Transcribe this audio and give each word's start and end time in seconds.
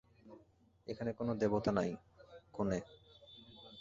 এখানে 0.87 1.11
কোনো 1.13 1.31
দেবতা 1.35 1.71
নাই, 1.71 1.91
কোনে। 2.53 2.79